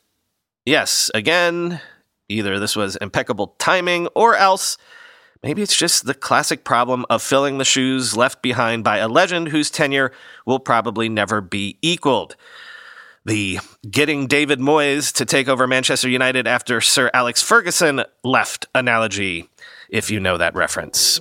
Yes, 0.65 1.11
again, 1.15 1.81
either 2.29 2.59
this 2.59 2.77
was 2.77 2.97
impeccable 2.97 3.55
timing 3.59 4.07
or 4.15 4.35
else 4.35 4.79
maybe 5.43 5.63
it's 5.63 5.77
just 5.77 6.07
the 6.07 6.15
classic 6.15 6.65
problem 6.65 7.05
of 7.11 7.23
filling 7.23 7.59
the 7.59 7.65
shoes 7.65 8.17
left 8.17 8.43
behind 8.43 8.85
by 8.85 8.99
a 8.99 9.09
legend 9.09 9.49
whose 9.49 9.71
tenure 9.71 10.13
will 10.47 10.61
probably 10.61 11.09
never 11.09 11.41
be 11.41 11.79
equaled. 11.83 12.37
The 13.25 13.61
getting 13.89 14.27
David 14.27 14.59
Moyes 14.59 15.13
to 15.15 15.25
take 15.25 15.49
over 15.49 15.67
Manchester 15.67 16.09
United 16.09 16.47
after 16.47 16.81
Sir 16.81 17.11
Alex 17.15 17.41
Ferguson 17.43 18.03
left 18.25 18.67
analogy, 18.75 19.49
if 19.89 20.11
you 20.11 20.19
know 20.19 20.39
that 20.39 20.55
reference. 20.55 21.21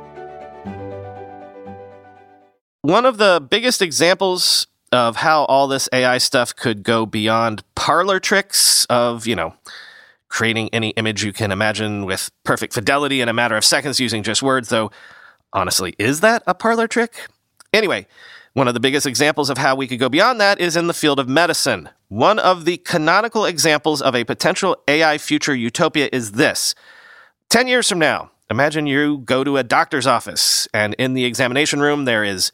One 2.83 3.05
of 3.05 3.19
the 3.19 3.45
biggest 3.47 3.79
examples 3.83 4.65
of 4.91 5.17
how 5.17 5.45
all 5.45 5.67
this 5.67 5.87
AI 5.93 6.17
stuff 6.17 6.55
could 6.55 6.81
go 6.81 7.05
beyond 7.05 7.63
parlor 7.75 8.19
tricks 8.19 8.85
of, 8.85 9.27
you 9.27 9.35
know, 9.35 9.53
creating 10.29 10.69
any 10.73 10.89
image 10.91 11.23
you 11.23 11.31
can 11.31 11.51
imagine 11.51 12.05
with 12.05 12.31
perfect 12.43 12.73
fidelity 12.73 13.21
in 13.21 13.29
a 13.29 13.33
matter 13.33 13.55
of 13.55 13.63
seconds 13.63 13.99
using 13.99 14.23
just 14.23 14.41
words, 14.41 14.69
though 14.69 14.89
honestly, 15.53 15.93
is 15.99 16.21
that 16.21 16.41
a 16.47 16.55
parlor 16.55 16.87
trick? 16.87 17.27
Anyway, 17.71 18.07
one 18.53 18.67
of 18.67 18.73
the 18.73 18.79
biggest 18.79 19.05
examples 19.05 19.51
of 19.51 19.59
how 19.59 19.75
we 19.75 19.87
could 19.87 19.99
go 19.99 20.09
beyond 20.09 20.41
that 20.41 20.59
is 20.59 20.75
in 20.75 20.87
the 20.87 20.93
field 20.93 21.19
of 21.19 21.29
medicine. 21.29 21.87
One 22.07 22.39
of 22.39 22.65
the 22.65 22.77
canonical 22.77 23.45
examples 23.45 24.01
of 24.01 24.15
a 24.15 24.23
potential 24.23 24.75
AI 24.87 25.19
future 25.19 25.53
utopia 25.53 26.09
is 26.11 26.31
this 26.31 26.73
10 27.49 27.67
years 27.67 27.87
from 27.87 27.99
now, 27.99 28.30
Imagine 28.51 28.85
you 28.85 29.19
go 29.19 29.45
to 29.45 29.55
a 29.55 29.63
doctor's 29.63 30.05
office, 30.05 30.67
and 30.73 30.93
in 30.95 31.13
the 31.13 31.23
examination 31.23 31.79
room, 31.79 32.03
there 32.03 32.25
is 32.25 32.51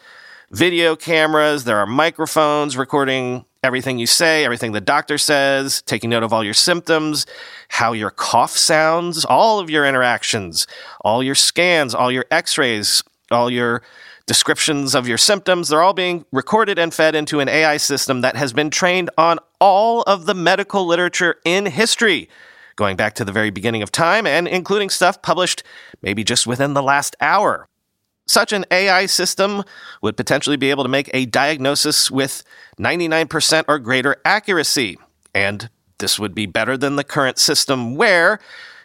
video 0.51 0.95
cameras, 0.95 1.63
there 1.63 1.79
are 1.79 1.87
microphones 1.87 2.77
recording 2.77 3.45
everything 3.63 3.97
you 3.97 4.05
say, 4.05 4.45
everything 4.45 4.73
the 4.73 4.79
doctor 4.79 5.17
says, 5.17 5.81
taking 5.81 6.11
note 6.11 6.21
of 6.21 6.31
all 6.31 6.43
your 6.43 6.53
symptoms, 6.53 7.25
how 7.69 7.93
your 7.93 8.11
cough 8.11 8.51
sounds, 8.51 9.25
all 9.25 9.57
of 9.57 9.71
your 9.71 9.87
interactions, 9.87 10.67
all 11.01 11.23
your 11.23 11.33
scans, 11.33 11.95
all 11.95 12.11
your 12.11 12.25
x 12.29 12.59
rays, 12.59 13.03
all 13.31 13.49
your 13.49 13.81
descriptions 14.27 14.93
of 14.93 15.07
your 15.07 15.17
symptoms. 15.17 15.69
They're 15.69 15.81
all 15.81 15.93
being 15.93 16.25
recorded 16.31 16.77
and 16.77 16.93
fed 16.93 17.15
into 17.15 17.39
an 17.39 17.49
AI 17.49 17.77
system 17.77 18.21
that 18.21 18.35
has 18.35 18.53
been 18.53 18.69
trained 18.69 19.09
on 19.17 19.39
all 19.59 20.03
of 20.03 20.27
the 20.27 20.35
medical 20.35 20.85
literature 20.85 21.37
in 21.43 21.65
history 21.65 22.29
going 22.77 22.95
back 22.95 23.15
to 23.15 23.25
the 23.25 23.33
very 23.33 23.49
beginning 23.49 23.83
of 23.83 23.91
time 23.91 24.25
and 24.25 24.47
including 24.47 24.89
stuff 24.89 25.21
published 25.21 25.63
maybe 26.01 26.23
just 26.23 26.47
within 26.47 26.73
the 26.73 26.81
last 26.81 27.17
hour. 27.19 27.67
Such 28.27 28.53
an 28.53 28.65
AI 28.71 29.05
system 29.07 29.63
would 30.01 30.15
potentially 30.15 30.57
be 30.57 30.69
able 30.69 30.83
to 30.83 30.89
make 30.89 31.09
a 31.13 31.25
diagnosis 31.25 32.09
with 32.09 32.43
99% 32.79 33.65
or 33.67 33.79
greater 33.79 34.17
accuracy. 34.23 34.97
And 35.33 35.69
this 35.97 36.19
would 36.19 36.35
be 36.35 36.45
better 36.45 36.77
than 36.77 36.95
the 36.95 37.03
current 37.03 37.39
system 37.39 37.95
where, 37.95 38.39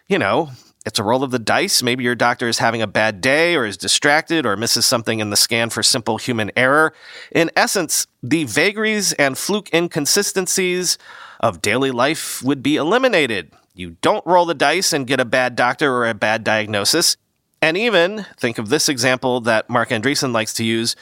you 0.08 0.18
know, 0.18 0.50
it's 0.84 0.98
a 0.98 1.04
roll 1.04 1.22
of 1.22 1.30
the 1.30 1.38
dice. 1.38 1.82
Maybe 1.82 2.02
your 2.02 2.14
doctor 2.14 2.48
is 2.48 2.58
having 2.58 2.82
a 2.82 2.86
bad 2.86 3.20
day 3.20 3.54
or 3.54 3.64
is 3.64 3.76
distracted 3.76 4.46
or 4.46 4.56
misses 4.56 4.86
something 4.86 5.20
in 5.20 5.30
the 5.30 5.36
scan 5.36 5.70
for 5.70 5.82
simple 5.82 6.18
human 6.18 6.50
error. 6.56 6.92
In 7.30 7.50
essence, 7.54 8.06
the 8.22 8.44
vagaries 8.44 9.12
and 9.12 9.38
fluke 9.38 9.72
inconsistencies 9.72 10.98
of 11.40 11.62
daily 11.62 11.90
life 11.90 12.42
would 12.42 12.62
be 12.62 12.76
eliminated. 12.76 13.52
You 13.74 13.96
don't 14.02 14.26
roll 14.26 14.44
the 14.44 14.54
dice 14.54 14.92
and 14.92 15.06
get 15.06 15.20
a 15.20 15.24
bad 15.24 15.56
doctor 15.56 15.94
or 15.94 16.06
a 16.06 16.14
bad 16.14 16.44
diagnosis. 16.44 17.16
And 17.62 17.76
even, 17.76 18.26
think 18.36 18.58
of 18.58 18.68
this 18.68 18.88
example 18.88 19.40
that 19.42 19.70
Marc 19.70 19.90
Andreessen 19.90 20.32
likes 20.32 20.52
to 20.54 20.64
use, 20.64 20.94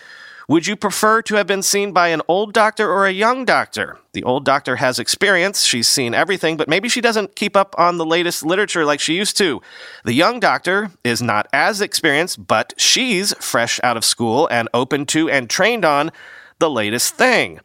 Would 0.46 0.66
you 0.66 0.76
prefer 0.76 1.22
to 1.22 1.34
have 1.36 1.46
been 1.46 1.62
seen 1.62 1.92
by 1.92 2.08
an 2.08 2.22
old 2.28 2.52
doctor 2.52 2.90
or 2.90 3.06
a 3.06 3.12
young 3.12 3.44
doctor? 3.44 3.98
The 4.12 4.22
old 4.24 4.44
doctor 4.44 4.76
has 4.76 4.98
experience, 4.98 5.62
she's 5.62 5.88
seen 5.88 6.14
everything, 6.14 6.56
but 6.56 6.68
maybe 6.68 6.88
she 6.88 7.00
doesn't 7.00 7.34
keep 7.34 7.56
up 7.56 7.74
on 7.78 7.98
the 7.98 8.06
latest 8.06 8.44
literature 8.44 8.84
like 8.84 9.00
she 9.00 9.14
used 9.14 9.36
to. 9.38 9.60
The 10.04 10.12
young 10.12 10.38
doctor 10.38 10.90
is 11.02 11.22
not 11.22 11.48
as 11.52 11.80
experienced, 11.80 12.46
but 12.46 12.74
she's 12.76 13.32
fresh 13.34 13.80
out 13.82 13.96
of 13.96 14.04
school 14.04 14.48
and 14.48 14.68
open 14.74 15.06
to 15.06 15.30
and 15.30 15.48
trained 15.48 15.84
on 15.84 16.10
the 16.58 16.70
latest 16.70 17.14
thing. 17.14 17.60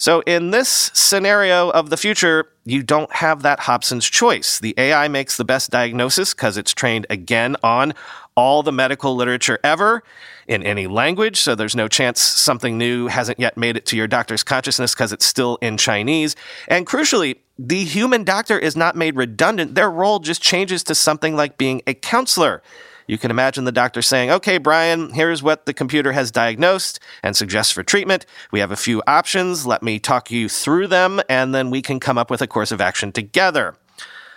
So, 0.00 0.20
in 0.20 0.50
this 0.50 0.90
scenario 0.94 1.68
of 1.68 1.90
the 1.90 1.96
future, 1.98 2.48
you 2.64 2.82
don't 2.82 3.12
have 3.12 3.42
that 3.42 3.60
Hobson's 3.60 4.08
choice. 4.08 4.58
The 4.58 4.74
AI 4.78 5.08
makes 5.08 5.36
the 5.36 5.44
best 5.44 5.70
diagnosis 5.70 6.32
because 6.32 6.56
it's 6.56 6.72
trained 6.72 7.06
again 7.10 7.54
on 7.62 7.92
all 8.34 8.62
the 8.62 8.72
medical 8.72 9.14
literature 9.14 9.58
ever 9.62 10.02
in 10.48 10.62
any 10.62 10.86
language. 10.86 11.38
So, 11.38 11.54
there's 11.54 11.76
no 11.76 11.86
chance 11.86 12.18
something 12.18 12.78
new 12.78 13.08
hasn't 13.08 13.38
yet 13.38 13.58
made 13.58 13.76
it 13.76 13.84
to 13.86 13.96
your 13.96 14.06
doctor's 14.06 14.42
consciousness 14.42 14.94
because 14.94 15.12
it's 15.12 15.26
still 15.26 15.58
in 15.60 15.76
Chinese. 15.76 16.34
And 16.66 16.86
crucially, 16.86 17.36
the 17.58 17.84
human 17.84 18.24
doctor 18.24 18.58
is 18.58 18.74
not 18.74 18.96
made 18.96 19.16
redundant. 19.16 19.74
Their 19.74 19.90
role 19.90 20.18
just 20.18 20.40
changes 20.40 20.82
to 20.84 20.94
something 20.94 21.36
like 21.36 21.58
being 21.58 21.82
a 21.86 21.92
counselor. 21.92 22.62
You 23.10 23.18
can 23.18 23.32
imagine 23.32 23.64
the 23.64 23.72
doctor 23.72 24.02
saying, 24.02 24.30
Okay, 24.30 24.56
Brian, 24.56 25.10
here's 25.10 25.42
what 25.42 25.66
the 25.66 25.74
computer 25.74 26.12
has 26.12 26.30
diagnosed 26.30 27.00
and 27.24 27.34
suggests 27.34 27.72
for 27.72 27.82
treatment. 27.82 28.24
We 28.52 28.60
have 28.60 28.70
a 28.70 28.76
few 28.76 29.02
options. 29.04 29.66
Let 29.66 29.82
me 29.82 29.98
talk 29.98 30.30
you 30.30 30.48
through 30.48 30.86
them, 30.86 31.20
and 31.28 31.52
then 31.52 31.70
we 31.70 31.82
can 31.82 31.98
come 31.98 32.16
up 32.16 32.30
with 32.30 32.40
a 32.40 32.46
course 32.46 32.70
of 32.70 32.80
action 32.80 33.10
together. 33.10 33.74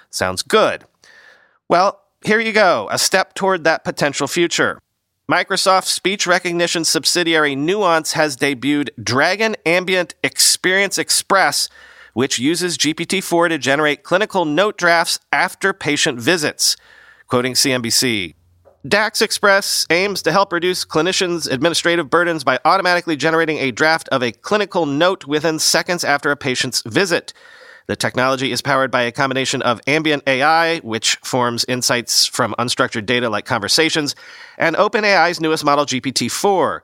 Sounds 0.10 0.42
good. 0.42 0.86
Well, 1.70 2.02
here 2.26 2.40
you 2.40 2.52
go, 2.52 2.88
a 2.90 2.98
step 2.98 3.36
toward 3.36 3.64
that 3.64 3.84
potential 3.84 4.26
future. 4.28 4.80
Microsoft's 5.32 5.92
speech 5.92 6.26
recognition 6.26 6.84
subsidiary 6.84 7.56
Nuance 7.56 8.14
has 8.14 8.36
debuted 8.36 8.90
Dragon 9.00 9.56
Ambient 9.68 10.16
Experience 10.24 10.98
Express, 10.98 11.70
which 12.14 12.40
uses 12.40 12.80
GPT 12.80 13.22
4 13.22 13.50
to 13.50 13.60
generate 13.60 14.02
clinical 14.02 14.46
note 14.46 14.80
drafts 14.80 15.20
after 15.32 15.74
patient 15.74 16.20
visits. 16.20 16.76
Quoting 17.28 17.54
CNBC, 17.54 18.34
DAX 18.86 19.22
Express 19.22 19.88
aims 19.90 20.22
to 20.24 20.32
help 20.34 20.52
reduce 20.52 20.84
clinicians' 20.84 21.50
administrative 21.50 22.10
burdens 22.10 22.44
by 22.44 22.60
automatically 22.66 23.16
generating 23.16 23.58
a 23.60 23.72
draft 23.72 24.10
of 24.10 24.22
a 24.22 24.34
clinical 24.34 24.86
note 24.86 25.26
within 25.26 25.58
seconds 25.58 26.04
after 26.04 26.32
a 26.32 26.36
patient's 26.36 26.82
visit. 26.82 27.32
The 27.88 27.96
technology 27.96 28.52
is 28.52 28.62
powered 28.62 28.92
by 28.92 29.04
a 29.04 29.12
combination 29.14 29.62
of 29.62 29.80
ambient 29.88 30.24
AI, 30.28 30.80
which 30.80 31.16
forms 31.24 31.64
insights 31.70 32.26
from 32.26 32.56
unstructured 32.60 33.06
data 33.06 33.30
like 33.30 33.46
conversations, 33.46 34.16
and 34.58 34.76
OpenAI's 34.76 35.40
newest 35.40 35.64
model, 35.64 35.86
GPT 35.86 36.30
4. 36.30 36.84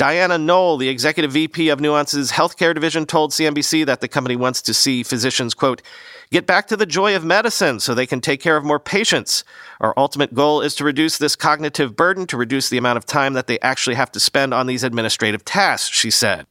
Diana 0.00 0.38
Nole, 0.38 0.78
the 0.78 0.88
executive 0.88 1.30
VP 1.32 1.68
of 1.68 1.78
Nuance's 1.78 2.32
healthcare 2.32 2.72
division, 2.72 3.04
told 3.04 3.32
CNBC 3.32 3.84
that 3.84 4.00
the 4.00 4.08
company 4.08 4.34
wants 4.34 4.62
to 4.62 4.72
see 4.72 5.02
physicians, 5.02 5.52
quote, 5.52 5.82
get 6.30 6.46
back 6.46 6.68
to 6.68 6.76
the 6.78 6.86
joy 6.86 7.14
of 7.14 7.22
medicine 7.22 7.80
so 7.80 7.94
they 7.94 8.06
can 8.06 8.22
take 8.22 8.40
care 8.40 8.56
of 8.56 8.64
more 8.64 8.80
patients. 8.80 9.44
Our 9.78 9.92
ultimate 9.98 10.32
goal 10.32 10.62
is 10.62 10.74
to 10.76 10.84
reduce 10.84 11.18
this 11.18 11.36
cognitive 11.36 11.96
burden, 11.96 12.26
to 12.28 12.38
reduce 12.38 12.70
the 12.70 12.78
amount 12.78 12.96
of 12.96 13.04
time 13.04 13.34
that 13.34 13.46
they 13.46 13.60
actually 13.60 13.96
have 13.96 14.10
to 14.12 14.20
spend 14.20 14.54
on 14.54 14.66
these 14.66 14.84
administrative 14.84 15.44
tasks, 15.44 15.94
she 15.94 16.10
said. 16.10 16.46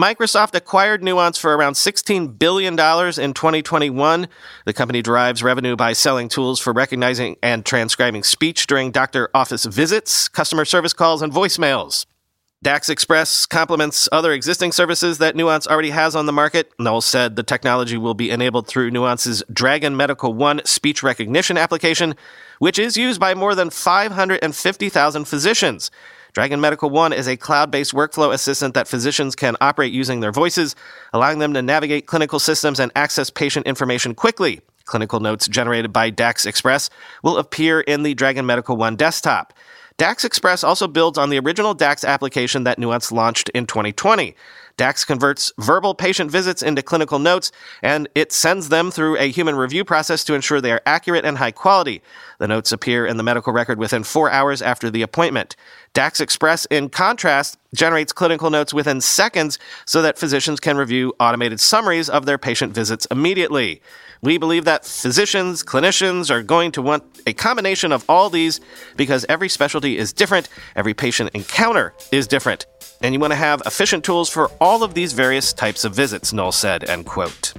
Microsoft 0.00 0.54
acquired 0.54 1.02
Nuance 1.02 1.36
for 1.36 1.54
around 1.54 1.74
$16 1.74 2.38
billion 2.38 2.72
in 2.72 3.34
2021. 3.34 4.28
The 4.64 4.72
company 4.72 5.02
derives 5.02 5.42
revenue 5.42 5.76
by 5.76 5.92
selling 5.92 6.30
tools 6.30 6.58
for 6.58 6.72
recognizing 6.72 7.36
and 7.42 7.66
transcribing 7.66 8.22
speech 8.22 8.66
during 8.66 8.92
doctor 8.92 9.28
office 9.34 9.66
visits, 9.66 10.26
customer 10.26 10.64
service 10.64 10.94
calls, 10.94 11.20
and 11.20 11.30
voicemails. 11.30 12.06
DAX 12.64 12.88
Express 12.88 13.44
complements 13.44 14.08
other 14.10 14.32
existing 14.32 14.72
services 14.72 15.18
that 15.18 15.36
Nuance 15.36 15.66
already 15.66 15.90
has 15.90 16.16
on 16.16 16.24
the 16.24 16.32
market. 16.32 16.72
Nole 16.78 17.02
said 17.02 17.36
the 17.36 17.42
technology 17.42 17.98
will 17.98 18.14
be 18.14 18.30
enabled 18.30 18.66
through 18.66 18.90
Nuance's 18.90 19.42
Dragon 19.52 19.94
Medical 19.94 20.32
One 20.32 20.62
speech 20.64 21.02
recognition 21.02 21.58
application, 21.58 22.14
which 22.60 22.78
is 22.78 22.96
used 22.96 23.20
by 23.20 23.34
more 23.34 23.54
than 23.54 23.68
550,000 23.68 25.24
physicians. 25.26 25.90
Dragon 26.32 26.58
Medical 26.58 26.88
One 26.88 27.12
is 27.12 27.28
a 27.28 27.36
cloud 27.36 27.70
based 27.70 27.92
workflow 27.92 28.32
assistant 28.32 28.72
that 28.72 28.88
physicians 28.88 29.36
can 29.36 29.58
operate 29.60 29.92
using 29.92 30.20
their 30.20 30.32
voices, 30.32 30.74
allowing 31.12 31.40
them 31.40 31.52
to 31.52 31.60
navigate 31.60 32.06
clinical 32.06 32.38
systems 32.38 32.80
and 32.80 32.90
access 32.96 33.28
patient 33.28 33.66
information 33.66 34.14
quickly. 34.14 34.62
Clinical 34.86 35.20
notes 35.20 35.48
generated 35.48 35.92
by 35.92 36.08
DAX 36.08 36.46
Express 36.46 36.88
will 37.22 37.36
appear 37.36 37.82
in 37.82 38.04
the 38.04 38.14
Dragon 38.14 38.46
Medical 38.46 38.78
One 38.78 38.96
desktop. 38.96 39.52
DAX 39.96 40.24
Express 40.24 40.64
also 40.64 40.88
builds 40.88 41.18
on 41.18 41.30
the 41.30 41.38
original 41.38 41.72
DAX 41.72 42.02
application 42.02 42.64
that 42.64 42.80
Nuance 42.80 43.12
launched 43.12 43.48
in 43.50 43.64
2020. 43.64 44.34
DAX 44.76 45.04
converts 45.04 45.52
verbal 45.56 45.94
patient 45.94 46.32
visits 46.32 46.62
into 46.62 46.82
clinical 46.82 47.20
notes, 47.20 47.52
and 47.80 48.08
it 48.16 48.32
sends 48.32 48.70
them 48.70 48.90
through 48.90 49.16
a 49.18 49.30
human 49.30 49.54
review 49.54 49.84
process 49.84 50.24
to 50.24 50.34
ensure 50.34 50.60
they 50.60 50.72
are 50.72 50.82
accurate 50.84 51.24
and 51.24 51.38
high 51.38 51.52
quality. 51.52 52.02
The 52.38 52.48
notes 52.48 52.72
appear 52.72 53.06
in 53.06 53.18
the 53.18 53.22
medical 53.22 53.52
record 53.52 53.78
within 53.78 54.02
four 54.02 54.32
hours 54.32 54.60
after 54.60 54.90
the 54.90 55.02
appointment. 55.02 55.54
DAX 55.92 56.20
Express, 56.20 56.64
in 56.66 56.88
contrast, 56.88 57.56
generates 57.72 58.12
clinical 58.12 58.50
notes 58.50 58.74
within 58.74 59.00
seconds 59.00 59.60
so 59.86 60.02
that 60.02 60.18
physicians 60.18 60.58
can 60.58 60.76
review 60.76 61.14
automated 61.20 61.60
summaries 61.60 62.10
of 62.10 62.26
their 62.26 62.38
patient 62.38 62.74
visits 62.74 63.06
immediately. 63.12 63.80
We 64.24 64.38
believe 64.38 64.64
that 64.64 64.86
physicians, 64.86 65.62
clinicians 65.62 66.30
are 66.30 66.42
going 66.42 66.72
to 66.72 66.80
want 66.80 67.04
a 67.26 67.34
combination 67.34 67.92
of 67.92 68.06
all 68.08 68.30
these 68.30 68.58
because 68.96 69.26
every 69.28 69.50
specialty 69.50 69.98
is 69.98 70.14
different, 70.14 70.48
every 70.74 70.94
patient 70.94 71.28
encounter 71.34 71.92
is 72.10 72.26
different, 72.26 72.64
and 73.02 73.12
you 73.12 73.20
want 73.20 73.32
to 73.32 73.36
have 73.36 73.60
efficient 73.66 74.02
tools 74.02 74.30
for 74.30 74.50
all 74.62 74.82
of 74.82 74.94
these 74.94 75.12
various 75.12 75.52
types 75.52 75.84
of 75.84 75.94
visits, 75.94 76.32
Nole 76.32 76.52
said, 76.52 76.88
end 76.88 77.04
quote. 77.04 77.52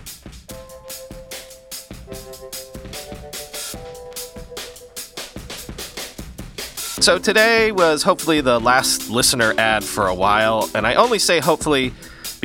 So 7.00 7.20
today 7.20 7.72
was 7.74 8.02
hopefully 8.02 8.42
the 8.42 8.60
last 8.60 9.12
listener 9.12 9.54
ad 9.60 9.84
for 9.84 10.08
a 10.08 10.16
while, 10.16 10.68
and 10.74 10.88
I 10.88 10.96
only 10.96 11.20
say 11.20 11.40
hopefully 11.40 11.94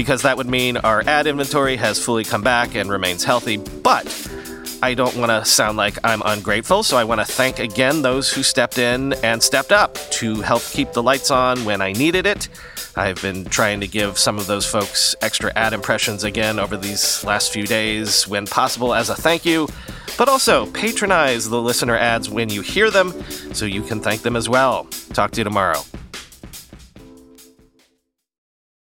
because 0.01 0.23
that 0.23 0.39
would 0.39 0.49
mean 0.49 0.79
our 0.79 1.03
ad 1.07 1.27
inventory 1.27 1.77
has 1.77 2.03
fully 2.03 2.25
come 2.25 2.41
back 2.41 2.75
and 2.75 2.89
remains 2.89 3.23
healthy. 3.23 3.59
But 3.59 4.07
I 4.83 4.95
don't 4.95 5.15
want 5.15 5.29
to 5.29 5.45
sound 5.45 5.77
like 5.77 5.99
I'm 6.03 6.23
ungrateful, 6.25 6.83
so 6.85 6.97
I 6.97 7.05
want 7.05 7.21
to 7.21 7.27
thank 7.27 7.59
again 7.59 8.01
those 8.01 8.33
who 8.33 8.43
stepped 8.43 8.79
in 8.79 9.13
and 9.23 9.43
stepped 9.43 9.73
up 9.73 9.97
to 10.13 10.41
help 10.41 10.63
keep 10.63 10.95
the 10.95 11.03
lights 11.03 11.31
on 11.31 11.67
when 11.67 11.83
I 11.83 11.93
needed 11.93 12.25
it. 12.25 12.49
I've 12.97 13.21
been 13.21 13.45
trying 13.45 13.81
to 13.81 13.87
give 13.87 14.17
some 14.19 14.39
of 14.39 14.47
those 14.47 14.65
folks 14.65 15.15
extra 15.21 15.53
ad 15.55 15.75
impressions 15.75 16.25
again 16.25 16.59
over 16.59 16.79
these 16.79 17.23
last 17.23 17.53
few 17.53 17.67
days 17.67 18.27
when 18.27 18.47
possible 18.47 18.95
as 18.95 19.11
a 19.11 19.15
thank 19.15 19.45
you, 19.45 19.69
but 20.17 20.31
also 20.31 20.65
patronize 20.73 21.47
the 21.47 21.61
listener 21.61 21.99
ads 21.99 22.31
when 22.31 22.49
you 22.49 22.63
hear 22.63 22.91
them 22.91 23.13
so 23.53 23.67
you 23.67 23.83
can 23.83 24.01
thank 24.01 24.23
them 24.23 24.35
as 24.35 24.49
well. 24.49 24.85
Talk 25.13 25.33
to 25.33 25.41
you 25.41 25.45
tomorrow. 25.45 25.83